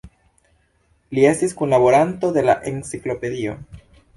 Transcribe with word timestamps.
Li 1.17 1.27
estis 1.33 1.53
kunlaboranto 1.61 2.33
de 2.39 2.47
la 2.49 2.57
Enciklopedio. 2.73 3.59